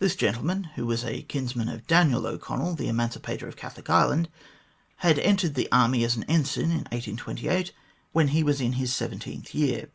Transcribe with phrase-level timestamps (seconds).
[0.00, 4.28] This gentleman, who was a kinsman of Daniel O'Connell, the emancipator of Catholic Ireland,
[4.96, 7.70] had entered the Army as an ensign in 1828,
[8.10, 9.88] when he was in his seventeenth year.